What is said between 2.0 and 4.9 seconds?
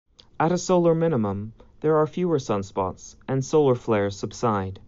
fewer sunspots and solar flares subside.